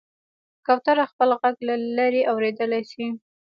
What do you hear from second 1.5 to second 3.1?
له لرې اورېدلی شي.